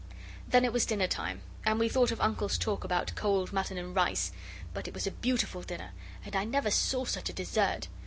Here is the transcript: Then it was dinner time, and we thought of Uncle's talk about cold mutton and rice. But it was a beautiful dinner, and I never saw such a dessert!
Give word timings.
Then 0.47 0.65
it 0.65 0.73
was 0.73 0.87
dinner 0.87 1.05
time, 1.05 1.41
and 1.63 1.77
we 1.79 1.87
thought 1.87 2.09
of 2.09 2.19
Uncle's 2.19 2.57
talk 2.57 2.83
about 2.83 3.13
cold 3.13 3.53
mutton 3.53 3.77
and 3.77 3.95
rice. 3.95 4.31
But 4.73 4.87
it 4.87 4.95
was 4.95 5.05
a 5.05 5.11
beautiful 5.11 5.61
dinner, 5.61 5.91
and 6.25 6.35
I 6.35 6.43
never 6.43 6.71
saw 6.71 7.05
such 7.05 7.29
a 7.29 7.33
dessert! 7.33 7.87